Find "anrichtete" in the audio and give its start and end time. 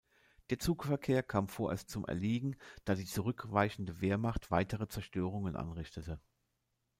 5.55-6.19